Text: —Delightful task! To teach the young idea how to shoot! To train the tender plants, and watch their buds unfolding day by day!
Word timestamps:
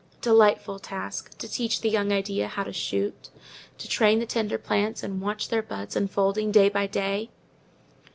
—Delightful 0.19 0.79
task! 0.79 1.37
To 1.37 1.47
teach 1.47 1.79
the 1.81 1.89
young 1.91 2.11
idea 2.11 2.47
how 2.47 2.63
to 2.63 2.73
shoot! 2.73 3.29
To 3.77 3.87
train 3.87 4.17
the 4.17 4.25
tender 4.25 4.57
plants, 4.57 5.03
and 5.03 5.21
watch 5.21 5.49
their 5.49 5.61
buds 5.61 5.95
unfolding 5.95 6.51
day 6.51 6.69
by 6.69 6.87
day! 6.87 7.29